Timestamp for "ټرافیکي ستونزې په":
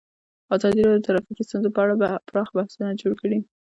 1.05-1.79